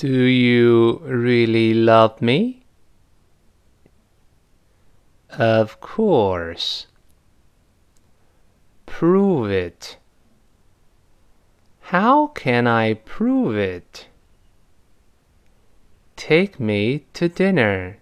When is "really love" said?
1.04-2.22